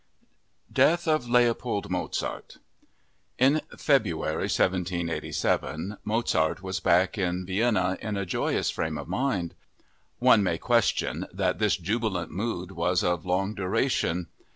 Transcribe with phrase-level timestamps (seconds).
[0.73, 2.57] Death of Leopold Mozart
[3.37, 9.53] In February 1787, Mozart was back in Vienna in a joyous frame of mind.
[10.17, 14.25] One may question that this jubilant mood was of long duration.